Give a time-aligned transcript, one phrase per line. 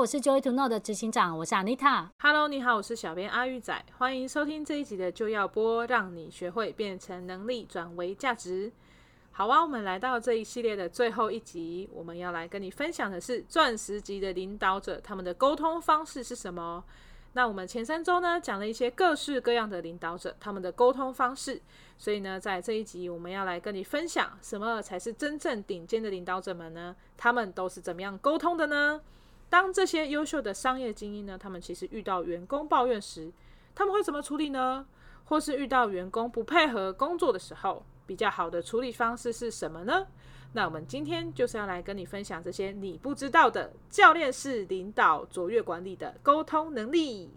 [0.00, 2.08] 我是 Joy to Know 的执行长，我是 Anita。
[2.20, 8.72] Hello，你好，我是小编阿玉仔，欢迎收听这一集的就要播，让你学会变成能力转为价值。
[9.30, 16.82] 好啊，我们来到这一系列的最后一集，我们要来跟你分享的是钻石级的领导者，他们的沟通方式是什么？
[17.34, 21.60] 那我们前三周呢，讲了一些各式各样的领导者，他们的沟通方式。
[21.98, 26.96] 所以呢，在这一集我们要来跟你分享，什么才是真正顶尖的领导者们呢？
[27.18, 29.02] 他们都是怎么样沟通的呢？
[29.50, 33.32] 当这些优秀的商业精英呢，他们其实遇到员工抱怨时，
[33.74, 34.86] 他们会怎么处理呢？
[35.24, 40.06] 或是遇到员工不配合工作的时候，比较好的处理方式是什么呢？
[40.52, 47.28] 那我们今天就是要来跟你分享这些你不知道的教练式领导卓越管理的沟通能力。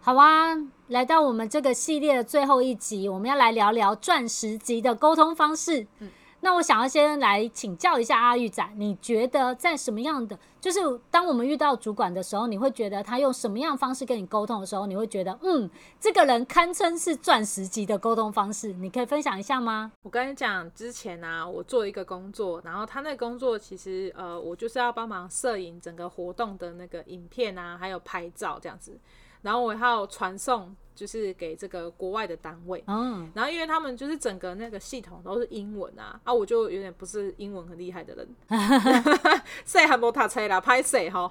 [0.00, 0.54] 好啊，
[0.88, 5.86] 来到我们这个系列的最后一集，我们要来聊聊钻石级的沟通方式。
[5.98, 10.78] 嗯那我想要先来请教一下阿玉仔，你觉得在什么样的，就是
[11.10, 19.90] 当我们遇到主管的时候，你会觉得他用什么样的方式跟你沟通的时候，你会觉得，嗯，这个人堪称是钻石级的沟通方式，你可以分享一下吗？
[20.02, 28.96] 我跟你讲，之前啊，我做一个工作，然后他那个工作其实，呃，我就是要帮忙摄影整个活动的那个影片啊，还有拍照这样子，
[29.42, 30.74] 然后我还要传送。
[30.96, 38.26] 就是给这个国外的单位，嗯，然后因为他们就是整个那个系统都是英文啊，啊，我就有点不是英文很厉害的人，
[39.66, 41.30] 谁还没他吹啦，拍谁哈，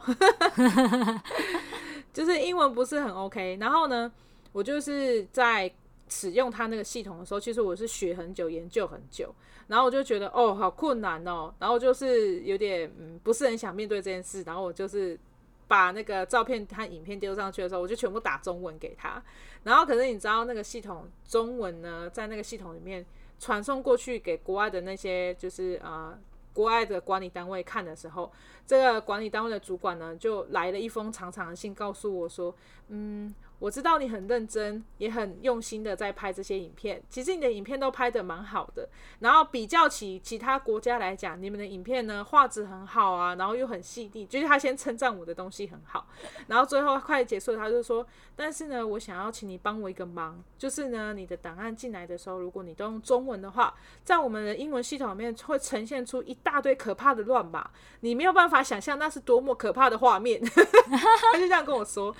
[2.13, 3.57] 就是英文不是很 OK。
[3.59, 4.11] 然后呢，
[4.51, 5.73] 我就是在
[6.09, 9.33] 使用他那个系统的时候，其实我是学很久，研究很久，
[9.65, 15.19] 然后我就觉得哦，好困难哦，然后就是有点嗯，不是很想面对这件事，然后我就是。
[15.67, 19.21] 把那个照片和影片丢上去的时候，我就全部打中文给他。
[19.63, 23.05] 然后，可是你知道那个系统中文呢，在那个系统里面
[23.39, 26.17] 传送过去给国外的那些就是呃
[26.53, 28.31] 国外的管理单位看的时候，
[28.65, 32.55] 这个管理单位的主管呢，就来了一封长长的信，告诉我说，
[32.89, 33.33] 嗯。
[33.65, 37.01] 我知道你很认真，也很用心的在拍这些影片。
[37.09, 38.87] 其实你的影片都拍得蛮好的。
[39.21, 44.23] 然后比较起其他国家来讲，你们的影片呢，画质很好啊，然后又很细腻。
[44.27, 46.05] 就是他先称赞我的东西很好，
[46.45, 48.05] 然后最后快结束了，他就说
[48.37, 53.73] ：“但是呢，我想要请你帮我一个忙，就是呢，你的档案进来的时候，如果你都用中文的话，
[54.03, 57.67] 在我们的英文系统里面会呈现出一大堆可怕的乱码，
[58.01, 60.39] 你没有办法想象那是多么可怕的画面。
[60.45, 62.15] ”他就这样跟我说，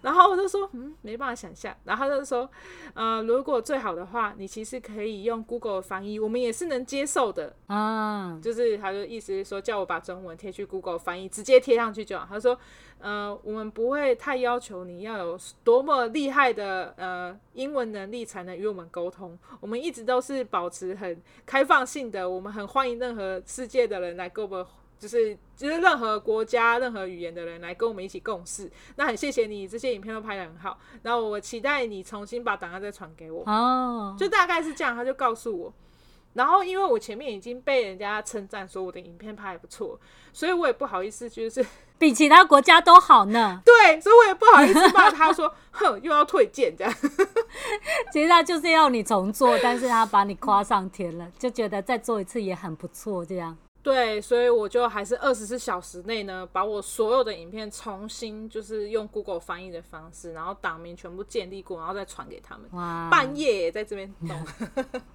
[0.00, 0.66] 然后我就说。
[0.78, 1.76] 嗯，没办法想象。
[1.84, 2.48] 然后他就说，
[2.94, 8.38] 呃，如果最好的话，你其实可以用 Google 翻译，我们也是能接受的啊。
[8.42, 12.26] 就是他的意思是说，叫我把中文贴去 Google 翻译，直接贴上去就好。
[12.28, 12.58] 他说，
[12.98, 19.38] 呃，我们不会太要求你要有多么厉害的呃英文能力才能与我们沟通。
[19.60, 24.66] 我们一直都是保持很开放性的，我们很欢迎任何世界的人来跟我们。
[24.98, 30.78] 就是就是任何国家、任何语言的人来跟我们一起共事，那很谢谢你，这些影片都拍得很好。
[31.02, 33.42] 然后我期待你重新把档案再传给我。
[33.46, 35.72] 哦，就大概是这样，他就告诉我。
[36.34, 39.98] 然后因为我前面已经被人家称赞说我的影片拍得不错，
[40.32, 41.64] 所以我也不好意思，就是
[41.98, 43.60] 比其他国家都好呢。
[43.64, 46.94] 对，所以我也不好意思骂他说，哼，又要退件这样。
[48.12, 53.56] 其实他就是要你重做，但是他把你夸上天了，就觉得再做一次也很不错这样。
[53.90, 62.68] 对，所以我就还是二十四小时内呢，把我所有的影片重新就是用 Google 翻译的方式，然后档名全部建立过，然后再传给他们。
[62.72, 63.08] 哇！
[63.10, 64.38] 半夜也在这边弄，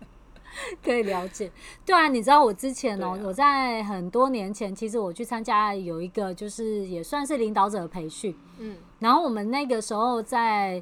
[0.84, 1.52] 可以了解。
[1.86, 10.82] 对啊，你知道我之前哦，啊、我在很多年前，其实我去参加有一个就是也算是领导者的培训，嗯，然后我们那个时候在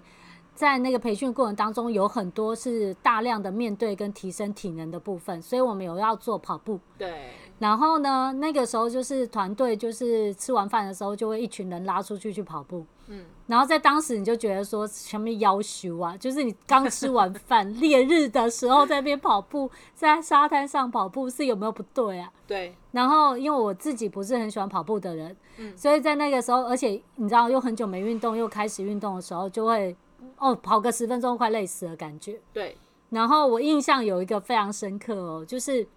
[0.55, 7.31] 在那个培训过程当中，有很多是大量的面对跟提升体能的部分，所以我们有要做跑步，对。
[7.61, 12.83] 然后呢，那个时候就是团队，就是吃完饭的时候，就会一群人拉出去去跑步。
[13.05, 22.33] 嗯，然后在当时你就觉得说，前面要求啊，就是你刚吃完 饭，烈日的时候在那边跑步，在沙滩上跑步，是有没有不对啊？
[22.47, 22.75] 对。
[22.93, 29.95] 然后因为我自己不是很喜欢跑步的人，嗯，所以在那个时候，而且你知道又很久没运动，又开始运动的时候，就会
[30.39, 32.39] 哦跑个十分钟快累死了感觉。
[32.51, 32.75] 对。
[33.11, 35.87] 然后我印象有一个非常深刻哦，就是。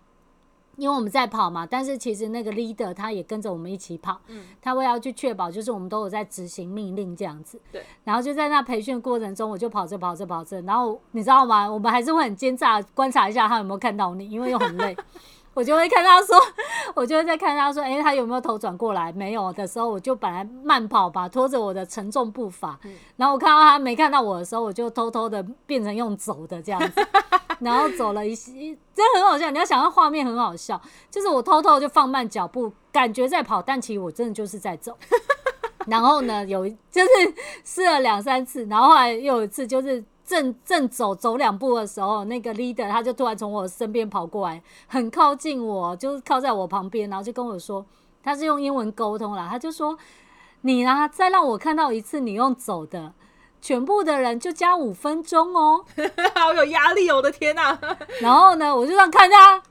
[0.76, 7.82] 因为我们在跑嘛，但是其实那个 leader 他也跟着我们一起跑，嗯，他会要去确保，就是我们都有在执行命令这样子，对。
[8.04, 11.70] 然后就在那培训过程中，我就跑着跑着跑着，然后你知道吗？
[11.70, 14.96] 我们还是会很奸诈观察一下他有没有看到你，因为又很累，
[15.54, 16.36] 我就会看他说，
[16.94, 19.10] 我就会在看他说，哎，他有没有头转过来？
[19.12, 27.06] 没有的时候，我就本来慢跑吧，拖着我的沉重步伐，嗯，然后我看到他没看到我的时候，我就偷偷的变成用走的这样子。
[27.60, 28.52] 然后走了一些，
[28.92, 29.48] 真的很好笑。
[29.48, 34.96] 你要想到画面很好笑，就是我偷偷就放慢脚步，感觉在跑，但其实我真的就是在走。
[35.86, 37.08] 然后呢，有就是
[37.62, 47.84] 试了两三次，然后后来又有一次，就是正正走走两步的时候，那个 leader 他就突然从我身边跑过来，很靠近我，就是靠在我旁边，然后就跟我说，
[48.22, 49.98] 他是用英文沟通啦，他就说
[50.62, 53.12] ：“你呢，再让我看到一次你用走的，
[53.60, 55.84] 全部的人就加五分钟哦。
[56.34, 57.78] ”好有压力哦，我的天哪！
[58.20, 59.62] 然后呢，我就这样看他，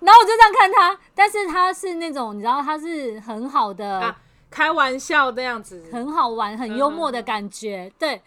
[0.00, 4.00] 然后我就这样看他，但是他是那种你知道他是很好的。
[4.00, 4.16] 啊
[4.50, 8.20] 开玩笑这样子，很好玩，很幽默的感觉，嗯、对。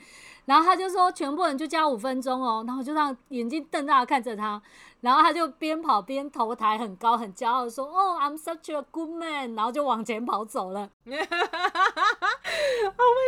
[0.45, 4.62] 然后他就说，全部人就加五分钟哦，然后就让眼睛瞪大看着他，
[5.03, 10.89] 然后他就边跑边头抬很高，很骄傲说：“哦、oh,，I'm such a good man。”然后就往前跑走了。
[11.03, 11.17] 好没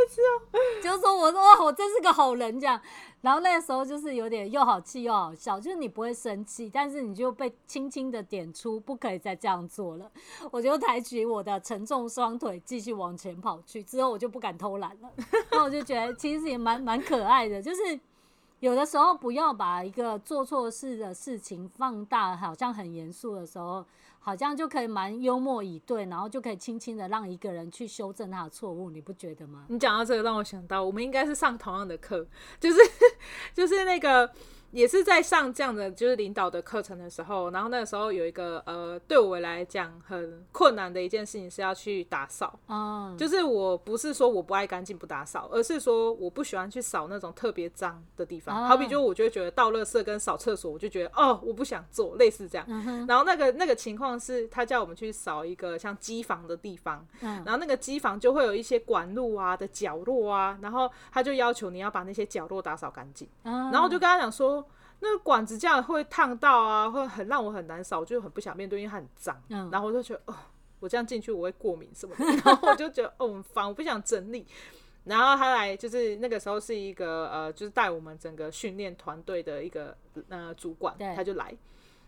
[0.09, 0.41] 事哦，
[0.81, 2.79] 就说我说哇，我真是个好人这样。
[3.19, 10.09] 然后那个时候就是有点又好气又好笑，就是你不会生气，但是你就被轻轻的点出不可以再这样做了。
[10.51, 15.09] 我就抬起我的沉重双腿继续往前跑去，之后我就不敢偷懒了。
[15.51, 17.99] 那我就觉得其实也蛮蛮可爱的，就是
[18.59, 23.85] 有的时候不要把一个做错事的事情放大，好像很严肃的时候。
[24.17, 29.65] 好像就可以蛮幽默以对，然后就可以轻轻的让一个人去修正他的错误，你不觉得吗？
[29.69, 32.25] 你讲到这个，让我想到我们应该是上同样的课，
[32.59, 32.79] 就是
[33.53, 34.31] 就是那个。
[34.71, 42.59] 也是在上这样的就是领导的课程的时候，然后那个时候有一个呃，对我来讲很困难的一件事情是要去打扫。
[42.67, 48.67] 嗯，就是我不是说我不爱干净不打扫，而是说我不喜欢去扫那种特别脏的地方。
[48.67, 52.67] 好比就我就会觉得倒垃圾跟扫厕所，我就觉得哦，我不想做，类似这样。
[53.07, 63.25] 然后那个那个情况是他叫我们去扫一个像机房的地方，然后那个机房就会有一些管路啊的角落啊，然后他就要求你要把那些角落打扫干净。
[63.43, 64.64] 然后我就跟他讲说。
[64.99, 69.41] 那个管子这样会烫到啊，会很让我很难扫，我就很不想面对，因为它很脏。
[69.49, 70.35] 嗯，然后我就觉得哦，
[70.79, 74.45] 我这样进去我会过敏什么的， 然后我就觉得哦很烦，我不想整理。
[75.03, 79.95] 然后他来就是那个时候是一个呃，就是带我们整个训练团队的一个
[80.29, 81.55] 呃主管，他就来。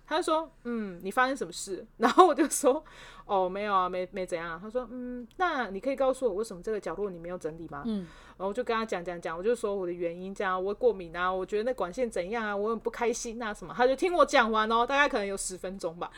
[0.07, 2.81] 他就说：“嗯，你发生什么事？” 然后我就说
[3.27, 8.07] ：“哦，没有啊，没没怎样。”他说：“嗯，那你可以告诉我为什么这个角落你没有整理吗？”嗯，
[8.37, 13.73] 然后我就跟他讲讲讲，我就说我的原因，这样我会过敏啊，我觉得那管线怎样啊，我很不开心啊什么。
[13.75, 16.09] 他就听我讲完哦，大概可能有十分钟吧。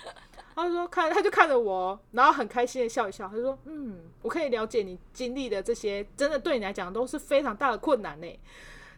[0.56, 3.28] 他就说看，他就看着我，然后很开心的笑一笑。
[3.28, 8.40] 他就说：“嗯，我可以了解你经历的这些，真的对你来讲都是非常大的困难呢。”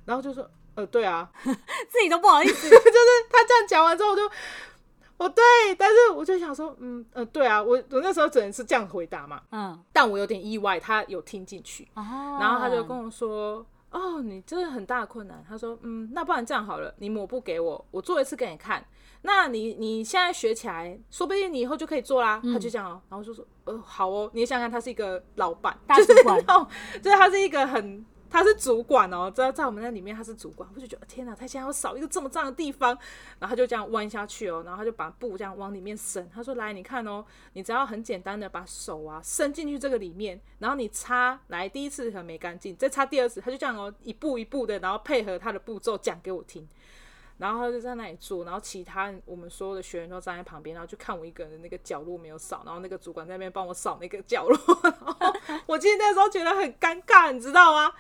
[0.05, 1.31] 然后就说：“呃，对啊，
[1.87, 2.67] 自己都不好意思。
[2.69, 4.21] ”就是他这样讲完之后就。
[5.21, 5.43] 哦，对，
[5.77, 18.83] 但是我就想说，嗯呃，对啊，我我那时候只能是这样回答嘛，嗯，但我有点意外，他有听进去，啊，然后他就跟我说，哦，你真的很大的困难，他说，嗯，那不然这样好了，你抹布给我，我做一次给你看，
[19.21, 22.41] 那你你现在学起来，说不定你以后就可以做啦。
[22.43, 28.03] 嗯，他就这样哦，然后就说，呃，好哦，你想想，他是一个老板，大主管， 就是，就是他是一个很。
[28.31, 32.97] 他是主管哦，在在我们那里面他是主管，我就觉得天哪，他现在要扫一个这么脏的地方，
[33.39, 46.65] 然后他就这样弯下去哦，然后他就把布这样往里面伸，他说，来，你看哦，你只要很简单的把手啊伸进去这个里面，然后你擦，来第一次很没干净，再擦第二次，他就这样哦，一步一步的，然后配合他的步骤讲给我听，
[47.41, 55.33] 然后他就在那里做，然后其他我们所有的学员都站在旁边，然后就看我一个人的那个角落没有扫，然后那个主管在那边帮我扫那个角落， 然后
[55.65, 57.91] 我其实那时候觉得很尴尬，你知道吗？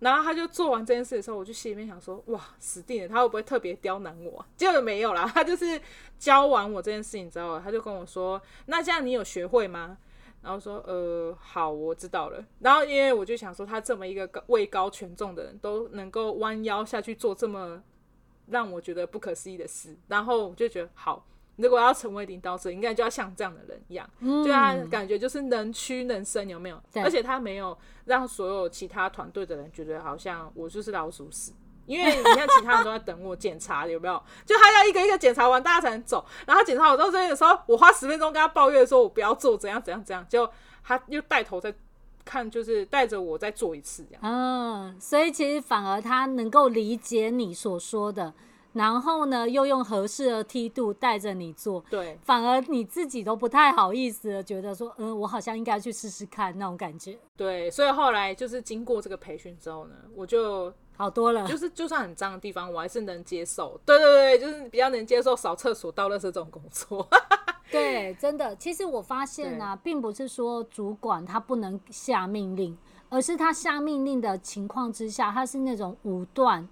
[0.00, 3.08] 然后他就做完这件事的时候，我就心里面想说：哇，死定了！
[3.08, 4.44] 他会不会特别刁难我？
[4.58, 5.80] 结果没有啦，他就是
[6.18, 9.96] 教完我这件事情之后，他就跟我说：那这样你有学会吗？
[10.42, 12.44] 然后说：呃，好，我知道了。
[12.58, 17.80] 然后因为我就想说，他这么一个位高权重的人，都能够弯腰下去做这么
[18.52, 21.26] 让我觉得不可思议的事，然后我就觉得好。
[21.56, 26.82] 如果要成为领导者，应该就要像这样的人一样，嗯、就他感觉就是能屈能伸，有没有？
[26.94, 31.52] 而且他没有让所有其他团队的人觉得好像我就是老鼠屎，
[31.84, 34.20] 因为你看其他人都在等我检查，有没有？
[34.46, 36.24] 就他要一个一个检查完，大家才能走。
[36.46, 40.50] 然后检查好之后，这边的时候，我花十分钟跟他抱怨说，我不要做，怎样怎样怎样，就
[40.82, 41.72] 他又带头在
[42.24, 44.20] 看，就是带着我再做一次这样。
[44.22, 48.32] 嗯，所以其实反而他能够理解你所说的。
[48.72, 57.18] 然后呢，又用合适的梯度带着你做，对，反而你自己都不太好意思了，觉得说，嗯，我好像应该去试试看那种感觉。
[57.36, 63.78] 对，所以后来就是经过这个培训之后呢，我就好多了，就是就算很脏的地方，我还是能接受。
[63.84, 67.06] 对对对，就是比较能接受扫厕所、倒垃圾这种工作。
[67.72, 72.76] 对，真的，其实我发现啊，并不是说主管他不能下命令，
[73.08, 76.68] 而是他下命令的情况之下，他是那种武断。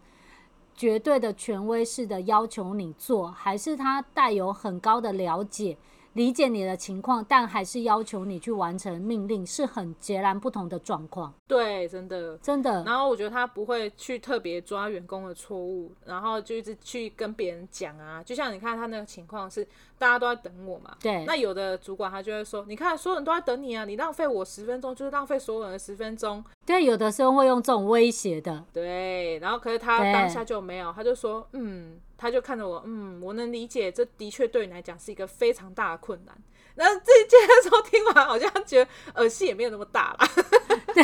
[0.73, 5.77] 绝对的权威式的要求你做，还是他带有很高的了解？
[6.15, 11.33] 理解你的情况，但还是要求你去完成命令，是很截然不同的状况。
[11.47, 12.83] 对，真的，真的。
[12.85, 18.23] 然后我觉得他不会去特别抓员工的错误，然后就一直去跟别人讲啊。
[18.25, 19.67] 就像你看他那个情况是，
[20.01, 20.97] 大家都在等我嘛。
[21.01, 21.25] 对。
[21.27, 28.65] 那有的主管他就会说：“你看，所有人都在等你啊，你浪费我十分钟，就是浪费所有人的十分钟。”对，有的时候会用这种威胁的。
[28.73, 29.39] 对。
[29.39, 36.37] 然后可是他当下就没有，他就说：“嗯。”他就看着我，嗯，我能理解，这的确对你来讲是一个非常大的困难。
[36.75, 40.29] 那这件时候听完，好像觉得耳戏也没有那么大啦。
[40.93, 41.03] 对，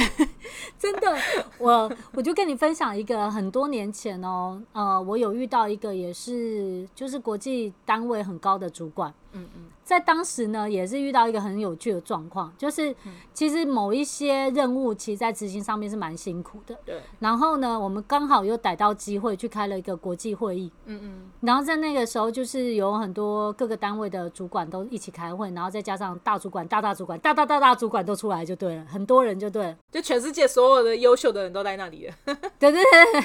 [0.79, 1.17] 真的，
[1.59, 9.63] 我我就跟你分享一个很多年前哦，呃，我有遇到一个也是就是国际单位很高的主管，嗯嗯。
[9.87, 12.93] 在当时呢，也是遇到一个很有趣的状况，就是
[13.33, 16.77] 其实某一些任务，其实在执行上面是蛮辛苦的。
[16.85, 17.01] 对。
[17.21, 20.73] 然后呢，我们刚好又逮到机会去开了一个国际会议。
[20.87, 21.31] 嗯嗯。
[21.41, 32.15] 然后在那个时候，就是有很多各个单位的主管都一起开会，然后再加上大主管、大大主管、大大大大主管都出来就对了，很多人就对了，就全世界所有的优秀的人都在那里了。
[32.59, 33.23] 对对对，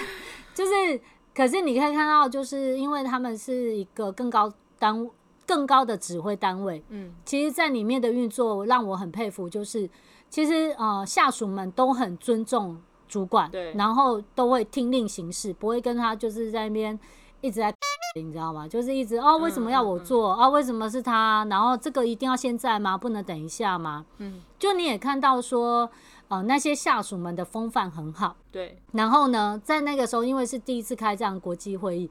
[0.56, 1.00] 就是，
[1.36, 5.10] 可是你可以看到，就是因为他们是一个更高单位。
[5.44, 9.90] 更高的指挥单位，嗯，其实，在里面的运作让我很佩服，就是
[10.30, 16.98] 其实呃，下属们都很尊重主管，对，然后都会听令行事，不会跟他就是在那边
[17.42, 17.74] 一直在，
[18.16, 18.66] 你知道吗？
[18.66, 20.48] 就是一直哦，为什么要我做啊？
[20.48, 21.46] 为什么是他？
[21.50, 22.98] 然后这个一定要现在吗？
[22.98, 24.06] 不能等一下吗？
[24.20, 25.90] 嗯，就你也看到说，
[26.32, 28.78] 呃，那些下属们的风范很好，对。
[28.94, 32.10] 然后呢，在那个时候，因为是第一次开这样国际会议。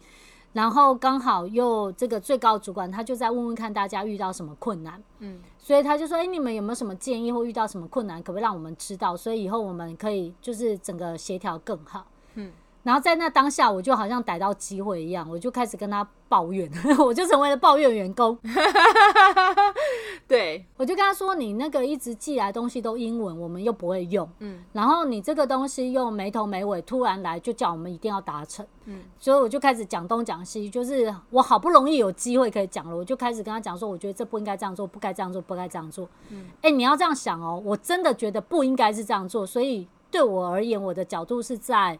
[0.53, 12.53] 然后刚好又这个最高主管，他就在问问看大家遇到什么困难，嗯，所以他就说，哎，你们有没有什么建议或遇到什么困难，可不可以让我们知道，所以以后我们可以就是整个协调更好，嗯。
[12.83, 18.39] 然后在那当下，我就好像逮到机会一样，我就开始跟他抱怨， 我就成为了抱怨员工。
[20.27, 41.99] 对，我就跟他说：“你那个一直寄来的东西都英文，我们又不会用，嗯，然后你这个东西又没头没尾，突然来就叫我们一定要达成，嗯，所以我就开始讲东讲西，就是我好不容易有机会可以讲了，我就开始跟他讲说，我觉得这不应该这样做，不该这样做，不该这样做，嗯，哎，你要这样想哦，我真的觉得不应该是这样做，所以对我而言，我的角度是在。”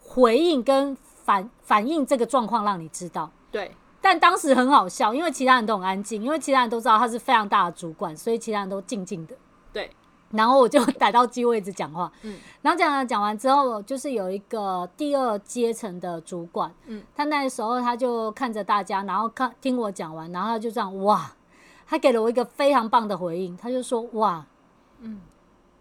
[0.00, 3.30] 回应跟反反映这个状况，让你知道。
[3.50, 9.36] 对，但当时很好笑，因为其他人都很安静，因为其他人都知道他是非常大的主管，所以其他人都静静的。
[9.72, 9.90] 对，
[10.30, 12.10] 然后我就逮到机位一直讲话。
[12.22, 21.32] 嗯，然后讲讲讲完之后，就是有一个第二阶层的主管，嗯，他那时候他就看着大家，然后看听我讲完，然后他就这样哇，
[21.86, 24.46] 他给了我一个非常棒的回应，他就说哇，
[25.00, 25.20] 嗯，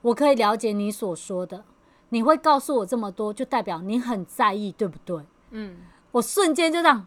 [0.02, 1.64] 我可以了解你所说的。
[2.10, 5.22] 你会告诉我这么多，就代表你很在意，对不对？
[5.52, 5.78] 嗯，
[6.12, 7.06] 我瞬间就这样，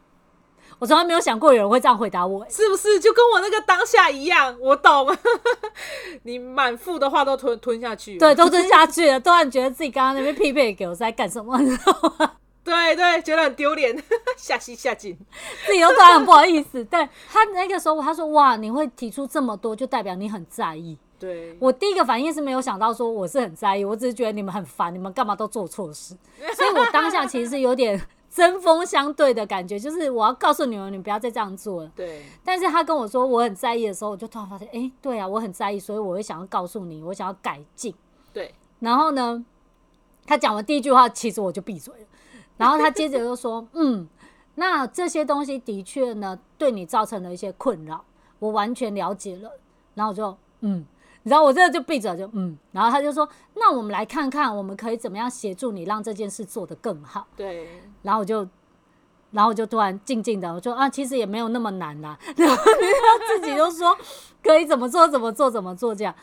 [0.78, 3.00] 我从来没有想过有人会这样回答我，是不是？
[3.00, 5.16] 就跟我那个当下一样，我懂。
[6.24, 12.32] 你满腹的话都吞吞下去，对，都吞下去了，突然觉得自己刚刚那边匹配给我在干什么，你知道吗？
[12.62, 13.96] 对对，觉得很丢脸，
[14.36, 15.16] 下心下井，
[15.66, 16.84] 自己都突然很不好意思。
[16.84, 26.16] 对，他那个时候，他说：“哇，你会提出这么多，就代表你很在意。”对，我第一个反应是没有想到说我是很在意，我只是觉得你们很烦，你们干嘛都做错事，
[26.56, 28.00] 所以我当下其实是有点
[28.30, 31.92] 针锋相对的感觉，就是我要告诉你们，你们不要再这样做了。
[31.94, 37.94] 对，但是他跟我说我很在意的时候，我就突然发现，哎，对啊，我很在意，所以我会想要告诉你，我想要改进。
[38.32, 39.44] 对，然后呢，
[40.24, 42.06] 他讲完第一句话，其实我就闭嘴了，
[42.56, 44.08] 然后他接着又说，嗯，
[44.54, 48.02] 那这些东西的确呢，对你造成了一些困扰，
[48.38, 49.52] 我完全了解了，
[49.92, 50.86] 然后我就嗯。
[51.22, 57.68] 然后我这个就闭着，就嗯，然后他就说：“那我们来看看，我们可以怎么样协助你，让这件事做得更好。”对。
[58.02, 58.48] 然后我就，
[59.30, 62.18] 然后我就突然静静的，我说：“啊，其实也没有那么难啦。
[62.36, 63.94] ”然后他自己就说
[64.42, 66.14] ：“可以怎么做，怎么做，怎么做这样。”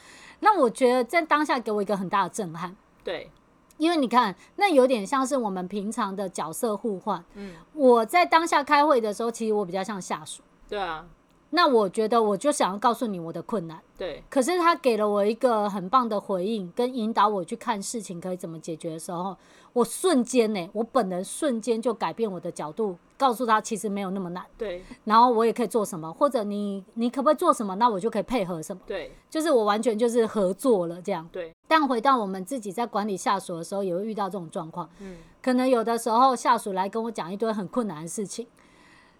[0.41, 2.75] 那我觉得在当下给我一个很大的震撼。
[3.03, 3.29] 对。
[3.77, 7.23] 因为你看，那有点像是我们平常的角色互换。
[7.35, 7.53] 嗯。
[7.73, 10.41] 我在当下开会的时候，其实我比较像下属。
[10.67, 11.05] 对啊。
[11.51, 13.79] 那我觉得，我就想要告诉你我的困难。
[13.97, 14.21] 对。
[14.29, 19.35] 可是他给了我一个很棒的回应，跟引导我去看事情可以怎么解决的时候，
[19.71, 24.43] 我瞬间呢，我本人瞬间就改变我的角度，告诉他其实没有那么难。
[24.57, 24.83] 对。
[25.05, 28.81] 然后我也可以做什么，或者你你可不可以做什么，那我就可以配合什么。
[28.85, 29.13] 对。
[29.29, 31.27] 就是我完全就是合作了这样。
[31.31, 31.55] 对。
[31.67, 34.89] 但回到我们自己在管理下属的时候，也会遇到这种状况。
[34.99, 35.15] 嗯。
[35.41, 38.45] 可能有的时候下属来跟我讲一堆很困难的事情。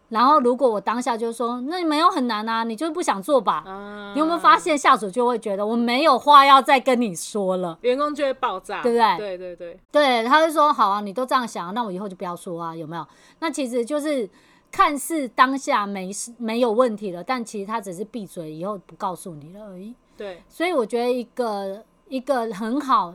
[0.10, 3.64] 然后如果我当下就说，那你没有很难啊，你就是不想做吧？
[3.66, 9.18] 啊、你有没有发现下属就会觉得我没有话要再跟你说了，员工就会爆炸，对不对？
[9.18, 13.06] 对对对对，他就说好啊，你都这样想，那我以后就不要说啊，有没有？
[13.40, 14.30] 那其实就是
[14.72, 19.94] 看似当下没事没有问题了，但其实他只是闭嘴，以后不告诉你了而已。
[20.16, 23.14] 对，所以我觉得一个一个很好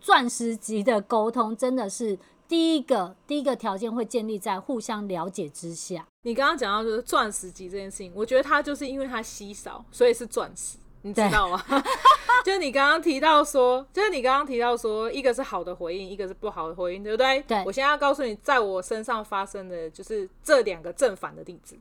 [0.00, 2.18] 钻石级的沟通，真的是。
[2.48, 6.06] 第一个第一个条件会建立在互相了解之下。
[6.22, 11.62] 你刚刚讲到就是钻石级这件事情，我觉得它就是因为它稀少，所以是钻石，你知道吗？
[12.44, 17.42] 就是你刚刚提到说，就是你刚刚提到说，一个是好的回应，一个是不好的回应，对不对？
[17.42, 17.62] 对。
[17.64, 21.76] 我现在要告诉你，在我身上发生的就是这两个正反的例子。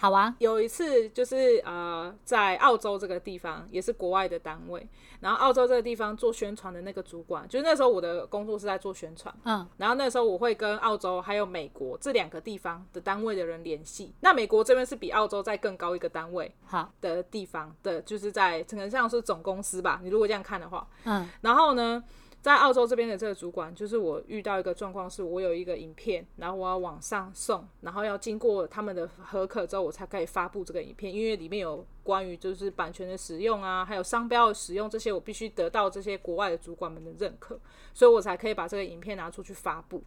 [0.00, 4.88] 好啊，有一次就是呃，在澳洲这个地方，也是国外的单位，
[5.18, 16.92] 然后澳洲这个地方做宣传的那个主管，就是那时候我的工作是在做宣传，嗯，然后那时候我会跟澳洲还有美国这两个地方的单位的人联系，那美国这边是比澳洲再更高一个单位，好。
[17.00, 22.02] 的地方的，就是在可能像是总公司吧，你如果这样看的话，嗯，然后呢，
[22.48, 37.60] 在澳洲这边的这个主管，就是我遇到一个状况，是我有一个影片，然后我要往上送，然后要经过他们的核可之后，我才可以发布这个影片，因为里面有关于就是版权的使用啊，还有商标的使用这些，我必须得到这些国外的主管们的认可，
[37.92, 40.02] 所以我才可以把这个影片拿出去发布。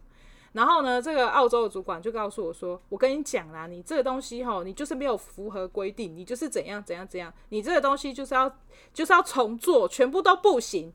[0.54, 8.52] 然后呢，这个澳洲的主管就告诉我说：“我跟你讲啦，你这个东西哈，你就是没有符合规定，你就是怎样怎样怎样，你这个东西就是要
[8.92, 10.92] 就是要重做，全部都不行。”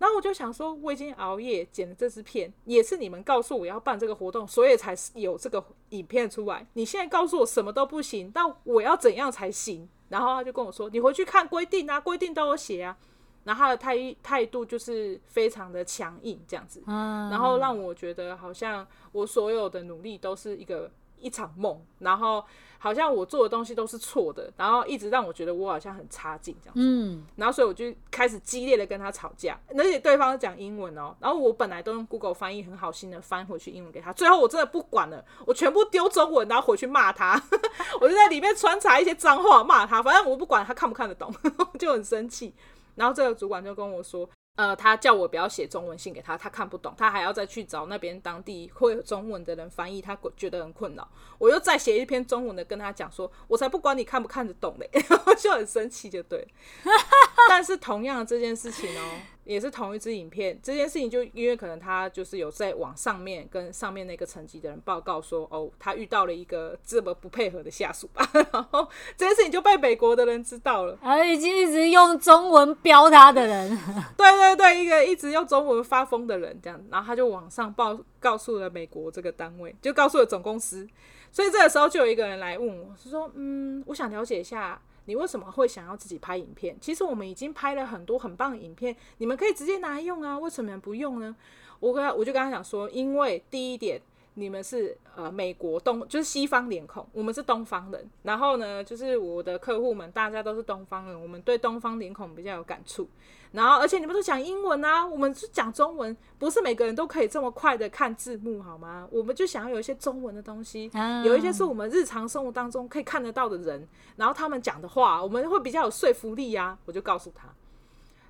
[0.00, 6.66] 然后我就想说，我已经熬夜剪了这支片，也是你们告诉我要办这个活动，所以才有这个影片出来。
[6.72, 9.86] 你现在告诉我什么都不行，那我要怎样才行？
[10.08, 12.96] 然后他就跟我说，你回去看规定啊，规定都有写啊。
[13.44, 22.44] 然后他的态态度就是非常的强硬，这样子，然后让我觉得好像我所有的努力都是一个一场梦，然后。
[22.82, 37.38] 好像我做的东西都是错的，然后一直让我觉得我好像很差劲这样子，嗯，然后所以我就开始激烈的跟他吵架，而且对方讲英文哦，然后我本来都用 Google 翻译很好心的翻回去英文给他，最后我真的不管了，我全部丢中文，然后回去骂他，
[38.00, 41.30] 我就在里面穿插一些脏话骂他，反正我不管他看不看得懂，
[41.78, 42.54] 就很生气，
[42.94, 44.26] 然后这个主管就跟我说。
[44.60, 51.08] 呃，他叫我不要写中文信给他，他看不懂，他还要再去找那边当地会中文的人翻译，他觉得很困扰。
[51.38, 56.46] 我又再写一篇中文的跟他讲说，我才不管你看不看得懂嘞， 然后就很生气，就对。
[57.48, 59.20] 但是同样的这件事情哦。
[59.50, 73.76] 也是同一支影片，这件事情就因为可能他就是有在往上面跟上面那个层级的人报告说，哦，他遇到了一个这么不配合的下属吧， 然后这件事情就被美国的人知道了，而已经一直用中文标他的人，
[74.16, 80.88] 对对对，一个一直用中文发疯的人这样，然后他就往上报告诉了美国这个单位，就告诉了总公司，
[81.32, 84.80] 所以这个时候就有一个人来问我，是说，嗯，我想了解一下。
[85.10, 86.76] 你为什么会想要自己拍影片？
[86.80, 91.34] 其实我们已经拍了很多很棒的影片，你们可以直接拿来用啊，为什么不用呢？
[91.80, 94.00] 我跟他，我就跟他讲说，因为第一点，
[94.34, 98.08] 你们是呃美国东，就是西方脸孔，我们是东方人。
[98.22, 103.08] 然后呢，就是我的客户们，大家都是东方人，我们对东方脸孔比较有感触。
[103.52, 109.08] 然后，而且你们都讲英文啊，我们是讲中文，不是每个人都可以这么快的看字幕，好吗？
[109.10, 110.88] 我们就想要有一些中文的东西，
[111.24, 116.78] 有一些是我们日常生活当中可以看得到的人，然后他们讲的话，我们会比较有说服力呀。
[116.84, 117.48] 我就告诉他。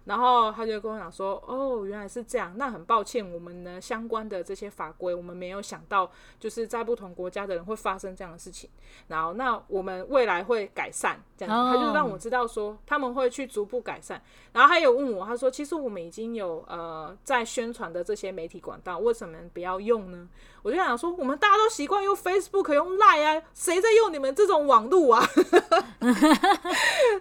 [0.04, 2.52] 然后他就跟我讲说：“哦，原来是这样。
[2.56, 8.68] 那很抱歉，我们呢相关的这些法规，我们没有想到，就是在不同国家的人会发生这样的事情。
[9.08, 11.20] 然后，那我们未来会改善。
[11.36, 14.20] 这样子，他就让我知道说他们会去逐步改善。
[14.52, 20.28] 然后他有问我，他说：其实我们已经有呃在宣传的这些媒体管道，为什么不要用呢？
[20.62, 25.24] 我就想说，我们大家都习惯用 Facebook、用 Line 啊，谁在用你们这种网路啊？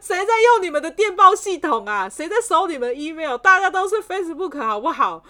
[0.02, 2.10] 谁在用你们的电报系统啊？
[2.10, 3.38] 谁在收你们 email？
[3.38, 5.24] 大家都是 Facebook 好不好？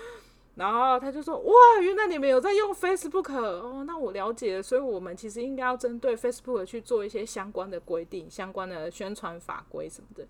[0.55, 4.63] 然后他就说：哇，原来你们有在用 Facebook 哦，那我了解了。
[4.63, 10.27] 所以我们其实应该要针对 Facebook 去做一些相关的规定、相关的宣传法规什么的。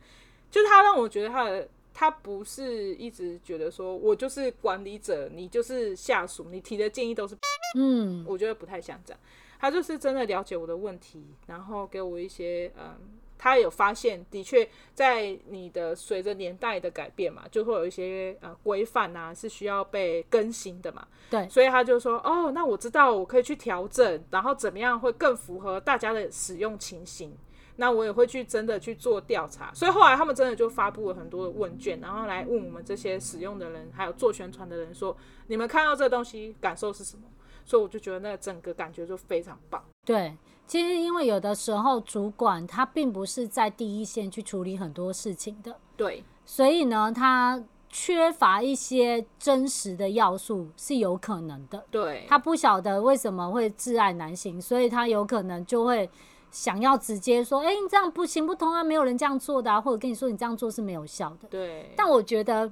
[0.52, 1.68] 就他让我觉得他的。
[1.94, 7.36] 他不是一直觉得说，我就是管理者，你就是下属，你提的建议都是，
[7.78, 9.20] 嗯，我觉得不太像这样。
[9.60, 12.96] 他就是真的了解我的问题，然后给我一些，嗯，
[13.38, 21.06] 他有发现，的确在你的随着年代的改变嘛，就会有一些呃规范啊是需要被更新的嘛。
[21.30, 27.36] 对，所以他就说，哦，那我知道我可以去调整，然后怎么样会更符合大家的使用情形。
[27.80, 35.16] 那我也会去真的去做调查，所以后来他们真的就发布了很多的问卷，然后来问我们这些使用的人，还有做宣传的人说，
[35.48, 37.24] 你们看到这东西感受是什么？
[37.64, 39.82] 所以我就觉得那整个感觉就非常棒。
[40.06, 40.36] 对，
[40.68, 51.86] 其实因为有的时候主管他并不是在第一线去处理很多事情的，对，所以呢，他缺乏一些真实的要素是有可能的。
[51.90, 56.10] 对，他不晓得为什么会挚爱难行，所以他有可能就会
[56.52, 62.72] 想要直接说：“哎，你这样不行不通啊，没有人这样做的啊，或者跟你说你这样做是没有效的。”对，但我觉得。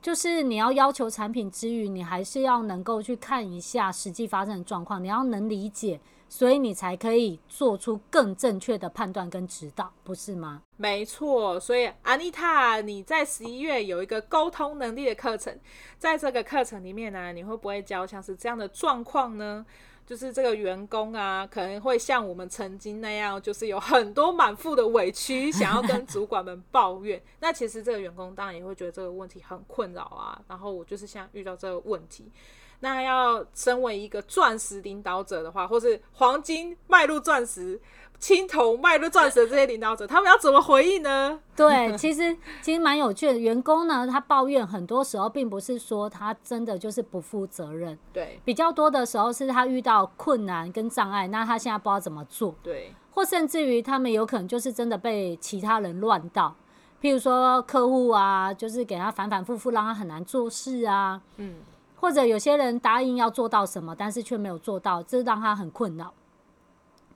[0.00, 10.62] 就是你要要求产品之余，你还是要能够去看一下实际发生的状况，你要能理解，所以你才可以做出更正确的判断跟指导，不是吗？
[10.76, 15.58] 没错，所以安妮塔你在十一月有一个沟通能力的课程，
[15.98, 19.66] 在这个课程里面呢，你会不会教像是这样的状况呢？
[20.08, 27.22] 就是这个员工啊，可能会像我们曾经那样，就是有很多满腹的委屈，想要跟主管们抱怨。
[27.40, 30.40] 那其实这个员工当然也会觉得这个问题很困扰啊。
[30.48, 32.32] 然后我就是现在遇到这个问题。
[32.80, 37.78] 那要身为一个钻石领导者的话，或是黄金迈入钻石、
[38.18, 41.38] 青铜迈入钻石的这些领导者，他们要怎么回应呢？
[41.54, 43.38] 对， 其实其实蛮有趣的。
[43.38, 56.54] 员工呢，他抱怨很多时候并不是说他真的就是不负责任，对，比较多的时候是他遇到困难跟障碍，那他现在不知道怎么做，对，或甚至于他们有可能就是真的被其他人乱到，
[57.00, 61.56] 譬如说客户啊，就是给他反反复复，让他很难做事啊，嗯。
[62.00, 66.14] 或者有些人答应要做到什么，但是却没有做到，这让他很困扰。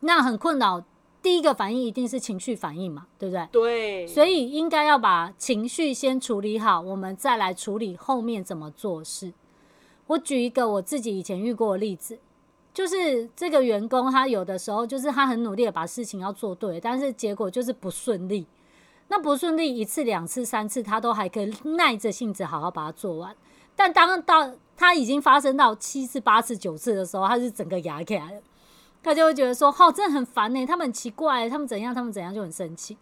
[0.00, 0.82] 那很困扰，
[1.22, 3.48] 第一个反应一定是情绪反应嘛，对不对？
[3.52, 4.06] 对。
[4.06, 9.32] 所以应该要把情绪先处理好，我们再来处理后面怎么做事。
[10.08, 12.18] 我举一个我自己以前遇过的例子，
[12.74, 18.44] 就是这个员工他有的时候就是他很努力的把事情要做对，但是结果就是不顺利。
[19.08, 23.34] 那不顺利一次、两次、三次，他都还可以耐着性子好好把它做完。
[23.76, 28.40] 但当到他已经发生到七次、八次、九次的时候，他是整个牙起来了，
[29.02, 32.96] 他就会觉得说：“哦，真的很烦呢，他们很奇怪，他们怎样，他们怎样，就很生气。”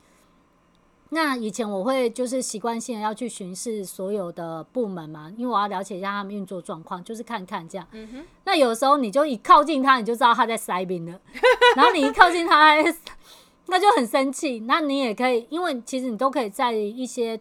[1.13, 7.87] 那以前我会就是习惯性的要去巡视所有的部门嘛，因为我要了解一下他们运作状况，就是看看这样。
[7.93, 8.25] 嗯。
[8.45, 11.21] 那有时候你就一靠近他，你就知道他在塞宾了，
[11.77, 12.77] 然后你一靠近他，
[13.67, 14.61] 那就很生气。
[14.61, 17.41] 那你也可以，因为其实你都可以在一些。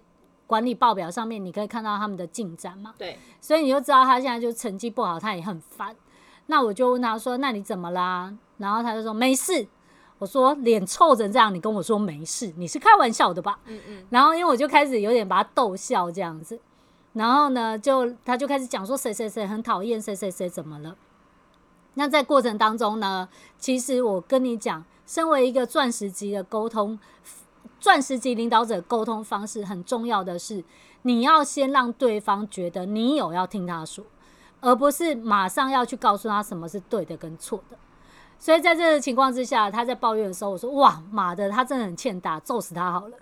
[0.50, 2.96] 管理报表上面，你可以看到他们的进展嘛？
[2.98, 5.96] 对，所以你就知道他现在就成绩不好，他也很烦。
[6.52, 9.68] 那我就问他说：“那你怎么啦？”然后他就说：“没事。”
[10.18, 14.04] 我说：“脸臭成这样，你跟我说没事，你是开玩笑的吧？”嗯嗯。
[14.10, 16.60] 然后因为我就开始有点把他逗笑这样子，
[17.14, 20.96] 然后呢，就他就开始讲说谁谁谁很讨厌谁谁谁怎么了。
[21.94, 27.00] 那在过程当中呢，其实我跟你讲，身为一个钻石级的沟通。
[27.80, 30.62] 钻石级领导者沟通方式很重要的是，
[31.04, 34.04] 你要先让对方觉得你有要听他说，
[34.62, 37.78] 而不是马上要去告诉他什么是对的跟错的。
[38.38, 43.18] 所以在这个情况之下，他在抱怨的时候，我说：“哇，妈的，他真的很欠打，揍死他好了。”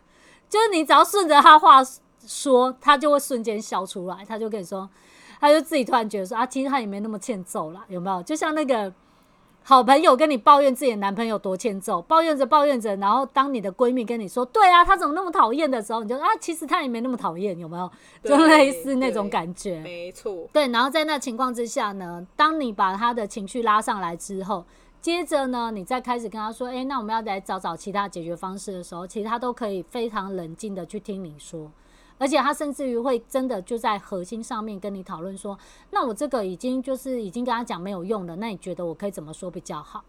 [0.50, 1.82] 就是你只要顺着他话
[2.26, 4.90] 说，他就会瞬间笑出来，他就跟你说，
[5.40, 8.94] 他就自己突然觉得说：“啊，其实他也没那么欠揍啦，有没有？”就像那个。
[9.70, 17.92] 好朋友跟你抱怨自己的男朋友多欠揍，抱怨着抱怨着，然后当你的闺蜜跟你说：“对啊，他怎么那么讨厌的时候，你就啊，其实他也没那么讨厌，有没有？
[18.24, 19.82] 就类似那种感觉。
[19.82, 20.70] 没错，对。
[20.70, 24.64] 然后在那情况之下呢，当你把他的情绪拉上来之后，
[25.02, 31.70] 接着呢，你再开始跟他说：“诶，那我们要来找找其他解决方式的时候，其实他都可以非常冷静的去听你说。”
[32.20, 35.58] 而且他甚至于会真的就在核心上面跟你讨论说，
[35.92, 40.04] 那我这个已经就是已经跟他讲没有用了，那你觉得我可以怎么说比较好？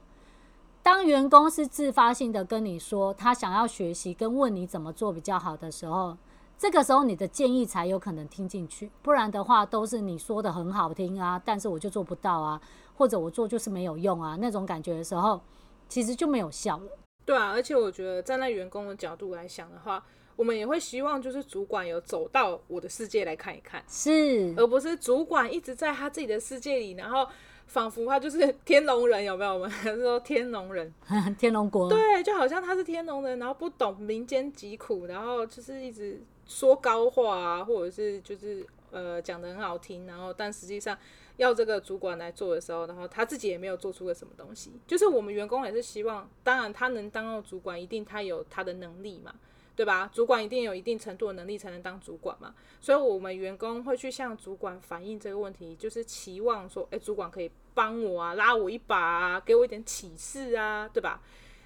[0.83, 6.17] 当员工是自发性的跟你说他想要学习跟问你怎么做比较好的时候，
[6.57, 12.59] 这个时候你的建议才有可能听进去，不然的话都是你说的很好听啊，但是我就做不到啊，
[12.97, 15.41] 或者我做就是没有用啊，那种感觉的时候，
[15.89, 16.85] 其实就没有效了。
[17.27, 20.03] 对啊，而且我觉得站在员工的角度来想的话。
[20.39, 27.29] 我们也会希望，就是主管有走到我的世界来看一看，是，而不是主管一直在他自己的世界里，然后
[27.67, 29.55] 仿佛他就是 天龙人，有没有？
[29.55, 30.95] 我们 还是说天龙人，
[31.37, 40.97] 天龙国，对，就好像他是天龙人，然后不懂民间疾苦，然后就是一直说高话啊，或者是就是呃讲的很好听，然后但实际上
[41.37, 44.71] 要这个主管来做的时候，然后他自己也没有做出个什么东西。
[44.87, 49.35] 就是我们员工也是希望，当然他能当到主管，一定他有他的能力嘛。
[49.79, 50.11] 对吧？
[50.13, 61.23] 主管一定有一定程度的能力才能当主管嘛，所以我们员工会去向主管反映这个问题，就是期望说，诶，主管可以帮我啊，拉我一把啊，给我一点启示啊，对吧？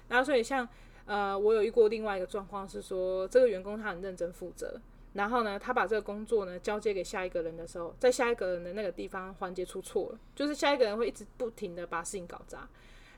[0.09, 0.69] 然后所以像
[1.07, 4.79] 呃，我有遇过另外一个状况是说，这个员工他很认真负责，
[5.13, 12.69] 然后呢，他把这个工作呢交接给下一个人的时候，在下一个人的那个地方环节出错了，就是下一个人会一直不停的把事情搞砸。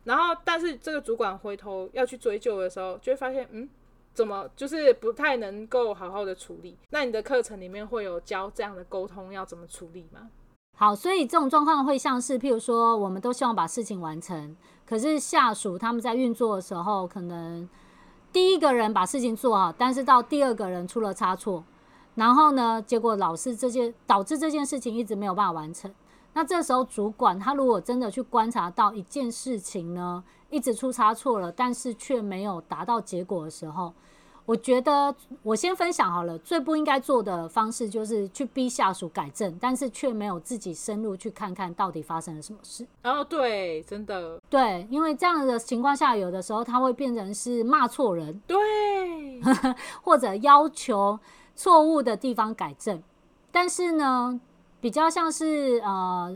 [0.05, 3.67] 然后，但是这个主管回头要去追究的时候，就会发现，嗯，
[4.15, 6.78] 怎么就是不太能够好好的处理？
[6.89, 10.30] 那你的课程里面会有教这样的沟通要怎么处理吗？
[10.78, 17.69] 好，所以这种状况会像是，譬如说，我们都希望把事情完成，可是下属他们在运作的时候，可能
[18.32, 21.63] 第一个人把事情做好，但是到第二个人出了差错。
[22.15, 25.93] 然后呢，结果老是这些导致这件事情一直没有办法完成。
[26.36, 33.93] 那这时候主管他如果真的去观察到一件事情呢，一直出差错了，但是却没有达到结果的时候，
[34.45, 36.38] 我觉得我先分享好了。
[36.38, 42.86] 最不应该做的方式就是去逼下属改正，但是却没有自己深入去看看到底发生了什么事。
[43.04, 49.41] 哦，对，真的对，因为这样的情况下，有的时候他会变成是骂错人，对，
[50.04, 51.17] 或者要求。
[51.58, 53.02] 错误的地方改正，
[53.50, 54.38] 但是呢，
[54.86, 56.32] 比较像是呃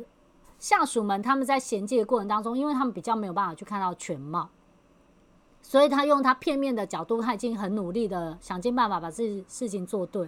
[0.57, 4.49] 下属们他们在衔接的过程当中，因为他们比较没有办法去看到全貌，
[5.61, 10.27] 所以他用他片面的角度，他已经很努力的想尽办法把这事情做对。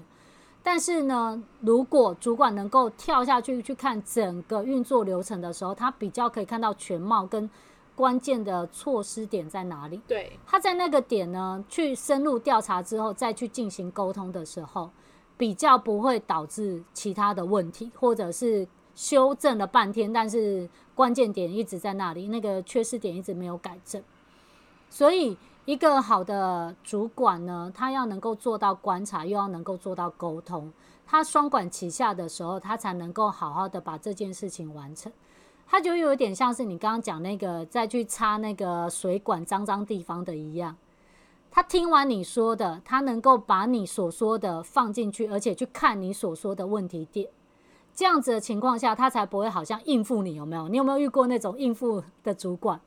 [0.62, 7.50] 但是呢，如果主管能够跳下去去看整个运作流程的时候，他比较可以看到全貌跟
[7.96, 10.00] 关键的措施点在哪里？
[10.08, 14.92] 对，他在那个点呢，去深入调查之后，再去进行沟通的时候，
[15.42, 24.04] 比较不会导致其他的问题，或者是修正了半天，但是关键点一直在那里，那个缺失点一直没有改正。
[24.88, 30.72] 所以，一个好的主管呢，他要能够做到观察，又要能够做到沟通，
[31.08, 35.12] 他双管齐下的时候，他才能够好好的把这件事情完成。
[35.66, 40.78] 他就有点像是你刚刚讲那个再去擦那个水管脏脏地方的一样。
[41.54, 47.28] 他听完你说的，他能够把你所说的放进去，而且去看你所说的问题点。
[47.94, 50.36] 这样子的情况下，他才不会好像应付你。
[50.36, 50.70] 有没有？
[50.70, 52.80] 你有没有遇过那种应付的主管？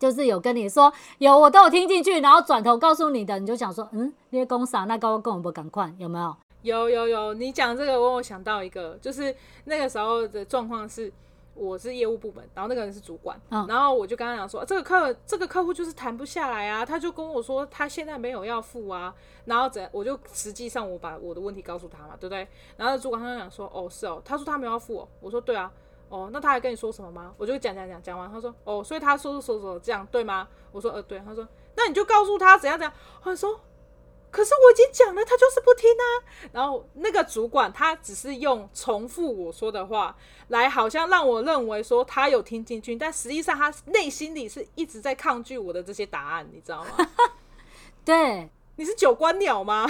[0.00, 6.36] 就是有跟你说有，我都有听进去，然后转头告诉你的，你就想说，嗯，那些公司啊，那个跟我不赶快，有没有？
[6.62, 9.34] 有有有，你讲这个，我有想到一个，就是
[9.66, 11.12] 那个时候的状况是。
[11.54, 22.46] 我是业务部门，然后那个人是主管，嗯、然后我就跟他讲说，这个客这个客户就是谈不下来啊，他就跟我说他现在没有要付啊，然后怎我就实际上我把我的问题告诉他嘛，对不对？
[22.76, 25.70] 然后主管他就讲说，哦是哦，他说他没有要付哦，我说对啊，
[26.08, 27.34] 哦那他还跟你说什么吗？
[27.36, 30.48] 我就讲讲讲讲完，他说哦，所以他说说说这样对吗？
[30.72, 33.60] 我说呃对，他说那你就告诉他怎样怎样，他说。
[34.30, 36.04] 可是我已经讲了，他就是不听啊。
[36.52, 40.16] 然后那个主管他只是用重复我说的话
[40.48, 47.08] 来，好像让我认为说他有听进去，但实际上他内心里是一直在抗拒我的这些答案，你知道吗？
[48.04, 49.86] 对，你是九官鸟吗？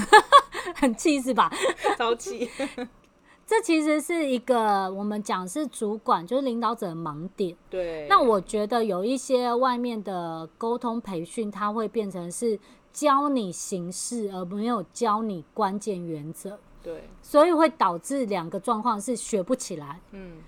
[0.76, 1.52] 很气是吧？
[1.98, 2.50] 着气。
[3.46, 7.56] 这其实是一个我们讲是主管，就是领导者的盲点。
[7.68, 8.06] 对。
[8.08, 12.58] 那我觉得有一些外面的沟通培训，它会变成是。
[12.92, 16.58] 教你形式，而没有教你关键原则。
[16.82, 20.00] 对，所以会导致两个状况是学不起来。
[20.12, 20.38] 嗯，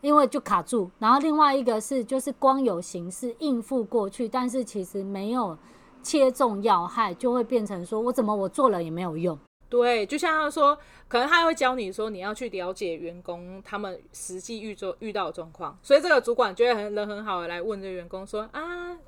[0.00, 0.90] 因为就卡住。
[0.98, 5.56] 然后另外一个是，就是光有形式应付过去，但是其实没有
[6.02, 9.38] 切中要害，就会变成说我怎么我做了也没有用。
[9.68, 18.60] 对，就像他说，可能他会教你说，你要去了解员工他们实际遇做遇到的状况，所以这个主管觉得很人很好的来问这个员工说啊，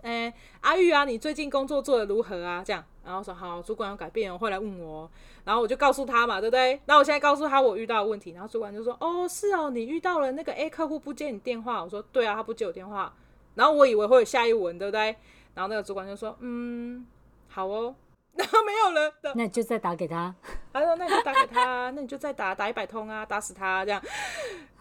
[0.02, 2.62] 诶，阿玉啊，你最近工作做得如何啊？
[2.64, 5.10] 这样，然后说好，主管要改变，会来问我，
[5.44, 6.80] 然后我就告诉他嘛，对不对？
[6.86, 13.12] 那我现在告诉他我遇到的问题，然后主管就说，哦，是哦，你遇到了那个 A 客户不接你电话，我说对啊，他不接我电话，
[13.54, 15.16] 然后我以为会有下一文，对不对？
[15.54, 17.06] 然后那个主管就说，嗯，
[17.48, 17.94] 好哦。
[18.34, 20.34] 然后没有了，那你就再打给他。
[20.72, 24.02] 他说：“那你就打给他，那你就再打打一百通啊，打死他这样。”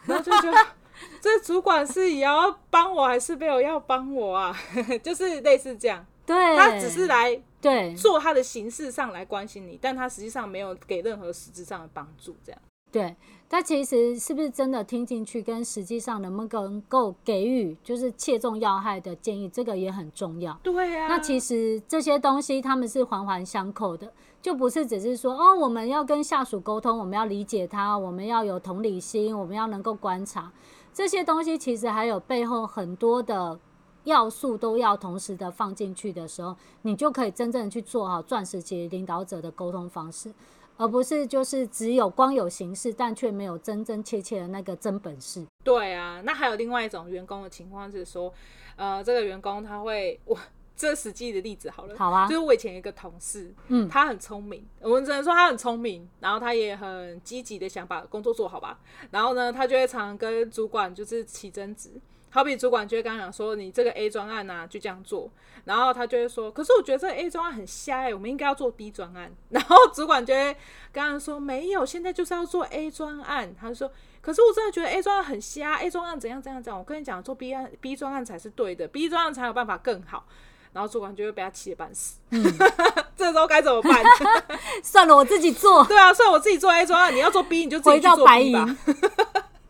[0.07, 0.57] 然后就觉得
[1.21, 4.55] 这主管是也要帮我，还是没有要帮我啊？
[5.03, 6.05] 就是类似这样。
[6.25, 12.61] 对，他只是来对做他的形式上来关心你，但他实际上没有给任何实质上的帮助，这样。
[12.91, 13.15] 对，
[13.49, 20.57] 他其实是不是真的听进去，跟实际上能不能够给予就是切中要害的建议，这个也很重要。
[20.61, 24.11] 对啊，那其实这些东西他们是环环相扣的，
[24.41, 30.51] 就不是只是说哦，我们要跟下属沟通，我们要理解他，我们要有同理心，我们要能够观察
[30.93, 33.59] 这些东西，其实还有背后很多的
[34.03, 40.33] 要素都要同时的放进去的时候，你就可以真正去做好钻石级领导者的沟通方式。
[40.77, 45.45] 而不是就是只有光有形式，但却没有真真切切的那个真本事。
[45.63, 48.33] 对啊，那还有另外一种员工的情况是说，
[48.77, 50.35] 呃，这个员工他会，我
[50.75, 58.79] 这实际的例子好了，好啊，就是我以前一个同事，嗯，他很聪明，我们只能说他很聪明，然后他也很积极的想把工作做好吧，
[59.11, 61.91] 然后呢，他就会常常跟主管就是起争执。
[62.33, 65.29] 好比主管就会刚刚讲说，你这个 A 专案啊，就这样做，
[65.65, 69.29] 然后他就会说，可是我觉得这个 A 专案很瞎哎、欸，我们应该要做 B 专案。
[69.51, 70.55] 然后主管就会
[70.93, 73.53] 刚刚说，没有，现在就是要做 A 专案。
[73.59, 76.79] 他就说，可是我真的觉得 A 专案很瞎，A 专案怎样怎样怎样。
[76.79, 80.25] 我跟你讲，做 B 案 B 专案才是对的，B 专案才有办法更好。
[80.73, 82.15] 然后主管就会被他气得半死。
[82.29, 82.43] 嗯、
[83.17, 84.03] 这时候该怎么办？
[84.83, 85.83] 算了，我自己做。
[85.89, 88.77] 对啊，算了，我自己做 A 做啊，你要做 B，你就自己去做 B 吧。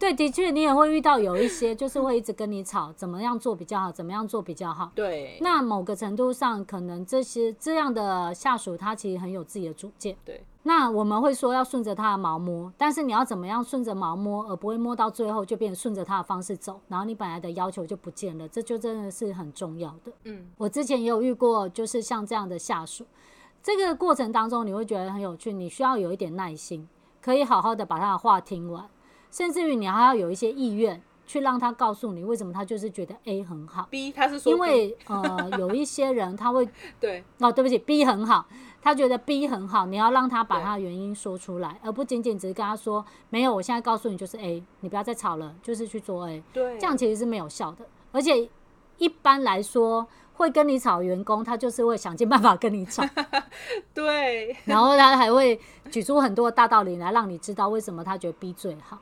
[0.02, 4.92] 对，的确，你也会遇到有一些，就是会一直跟你吵，怎么样做比较好，怎么样做比较好。
[4.96, 5.38] 对。
[5.42, 10.18] 那某个程度上，可能这些这样的下属，他其实很有自己的主见。
[10.26, 10.44] 对。
[10.64, 20.12] 那我们会说要顺着他的毛摸，但是你要怎么样顺着毛摸，而不会摸到最后就变成顺着他的方式走，然后你本来的要求就不见了，这就真的是很重要的。
[20.24, 20.48] 嗯。
[20.58, 23.06] 我之前也有遇过，就是像这样的下属，
[23.62, 26.90] 这个过程当中你会觉得很有趣，你需要有一点耐心，
[27.22, 28.90] 可以好好的把他的话听完。
[29.32, 36.68] 甚至于你还要有一些意愿去让他告诉你为什么他就是觉得 A 很好，B 他是说，因为呃有一些人他会
[37.00, 37.24] 对。
[37.40, 38.46] 哦对不起 B 很好，
[38.82, 48.50] 他觉得 B 很好，你要让他把他的原因说出来，而不仅仅只是跟他说没有，我现在告诉你就是 A，你不要再吵了，就是去做 A，对，这样其实是没有效的，而且
[48.98, 53.04] 一般来说会跟你吵员工，他就是会想尽办法跟你吵，
[53.94, 55.58] 对，然后他还会
[55.90, 59.00] 举出很多大道理来让你知道为什么他觉得 B 最好。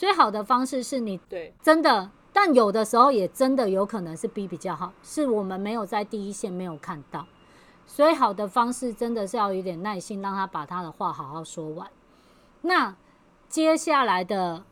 [0.00, 7.26] 所以好的方式是你对真的，但有的时候也真的有可能是 B 比较好，是我们没有在第一线没有看到。
[7.86, 11.86] 所以好的方式真的是要有点耐心，让他把他的话好好说完。
[12.62, 12.96] 那
[13.46, 14.64] 接下来的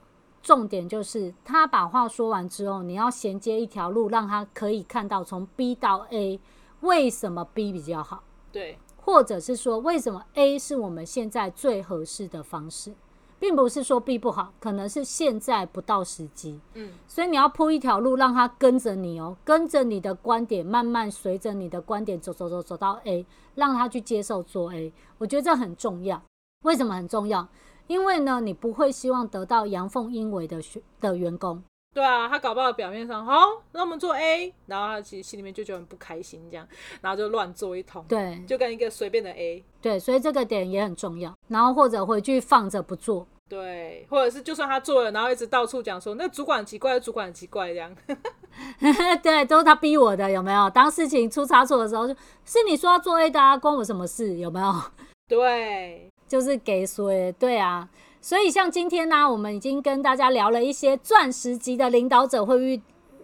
[0.43, 6.41] 重点就是，他把话说完之后，你要衔接一条路，让他可以看到从 B 到 A
[6.81, 12.95] 为什么 B 比较好，对，或者是说为什么 A 是我们现在最合适的方式。
[13.38, 16.61] 并不是说 B 不好，可能是现在不到时机。
[16.74, 23.24] 嗯，所以你要铺一条路，让他跟着你哦，跟着你的观点，慢慢随着你的观点走走走走到 A，
[23.55, 24.92] 让他去接受做 A。
[25.18, 26.20] 我觉得这很重要。
[26.64, 27.46] 为什么很重要？
[27.87, 31.62] 因为呢，你不会希望得到阳奉阴违的学的员工。
[31.94, 33.40] 对啊，他搞不好表面上好，
[33.72, 36.68] 那我们做 A，然后他其实心里面就觉得很不开心，这样，
[37.01, 41.35] 然后就乱做一通，对，就跟一个随便的 A，对，所以这个点也很重要。
[41.48, 47.92] 然后或者回去放着不做，对，或者是就算他做了，然后一直到处讲说那主管很奇怪，主管很奇怪这样，
[49.22, 50.70] 对，都是他逼我的，有没有？
[50.70, 54.37] 当事情出差错的时候，就是你说要做 A 的啊，关我什么事？
[54.37, 54.72] 有没有？
[55.27, 57.88] 对，就是给说，对啊。
[58.20, 62.81] 所以像今天呢、啊，我们已经跟大家聊了一些钻石级的领导者会遇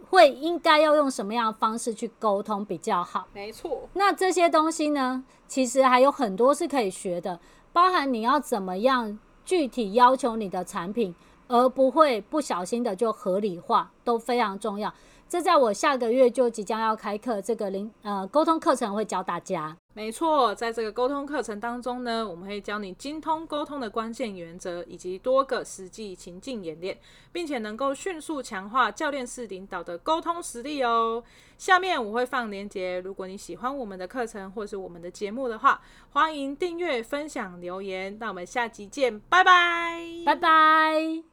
[0.09, 3.27] 会应该要用什么样的方式去沟通比较好。
[3.33, 3.89] 没错。
[3.95, 7.41] 那这些东西呢，其实还有很多是可以学的，
[7.73, 11.13] 包含你要怎么样具体要求你的产品，
[11.49, 14.95] 而不会不小心的就合理化，都非常重要。
[15.35, 19.77] 这在我下个月就即将要开课这个零呃沟通课程会教大家。
[19.93, 26.97] 没错，在这个沟通课程当中呢，我们会教你精通沟通的关键原则，以及多个实际情境演练，
[27.33, 31.25] 并且能够迅速强化教练式领导的沟通实力哦。
[31.59, 38.17] 下面我会放链接，如果你喜欢我们的课程或是我们的节目的话，欢迎订阅、分享、留言。
[38.21, 41.25] 那我们下集见，拜拜，拜拜。